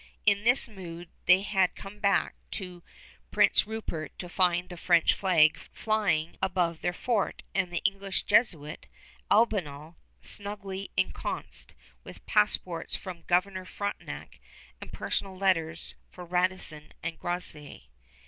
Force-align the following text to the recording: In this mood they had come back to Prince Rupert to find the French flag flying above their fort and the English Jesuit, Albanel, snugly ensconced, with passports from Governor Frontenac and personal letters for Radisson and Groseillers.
In 0.25 0.43
this 0.43 0.67
mood 0.67 1.09
they 1.27 1.43
had 1.43 1.75
come 1.75 1.99
back 1.99 2.33
to 2.53 2.81
Prince 3.29 3.67
Rupert 3.67 4.17
to 4.17 4.27
find 4.27 4.67
the 4.67 4.75
French 4.75 5.13
flag 5.13 5.59
flying 5.73 6.35
above 6.41 6.81
their 6.81 6.91
fort 6.91 7.43
and 7.53 7.71
the 7.71 7.83
English 7.85 8.23
Jesuit, 8.23 8.87
Albanel, 9.29 9.97
snugly 10.19 10.89
ensconced, 10.97 11.75
with 12.03 12.25
passports 12.25 12.95
from 12.95 13.25
Governor 13.27 13.63
Frontenac 13.63 14.39
and 14.81 14.91
personal 14.91 15.37
letters 15.37 15.93
for 16.09 16.25
Radisson 16.25 16.93
and 17.03 17.19
Groseillers. 17.19 17.83